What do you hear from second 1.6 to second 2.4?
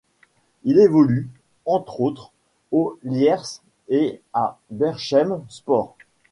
entre autres,